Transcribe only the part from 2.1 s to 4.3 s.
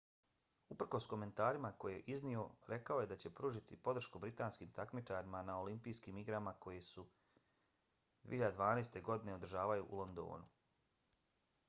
iznio rekao je da će pružiti podršku